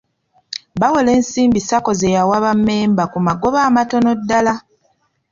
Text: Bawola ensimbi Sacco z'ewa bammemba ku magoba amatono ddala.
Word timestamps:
Bawola 0.79 1.09
ensimbi 1.17 1.59
Sacco 1.67 1.91
z'ewa 1.99 2.35
bammemba 2.45 3.03
ku 3.13 3.19
magoba 3.27 3.59
amatono 3.67 4.09
ddala. 4.19 4.53